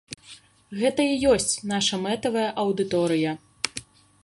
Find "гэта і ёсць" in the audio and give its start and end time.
0.79-1.59